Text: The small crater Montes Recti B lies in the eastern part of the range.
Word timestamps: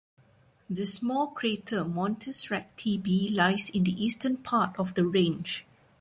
The 0.67 0.87
small 0.87 1.27
crater 1.27 1.85
Montes 1.85 2.49
Recti 2.49 2.97
B 2.97 3.29
lies 3.29 3.69
in 3.69 3.83
the 3.83 3.93
eastern 4.03 4.37
part 4.37 4.75
of 4.79 4.95
the 4.95 5.05
range. 5.05 5.63